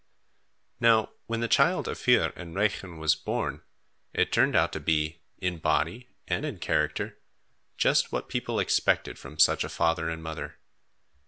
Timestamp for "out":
4.55-4.73